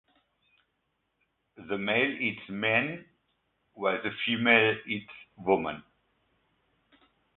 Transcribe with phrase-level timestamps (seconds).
[1.57, 3.05] The male eats men
[3.75, 5.83] while the female eats women.